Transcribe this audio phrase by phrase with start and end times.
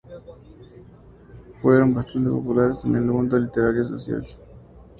[1.61, 4.39] Fueron bastante populares en el mundo literario y social de Boston.